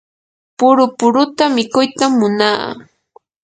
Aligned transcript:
puru 0.57 0.85
puruta 0.97 1.43
mikuytam 1.55 2.11
munaa. 2.19 2.65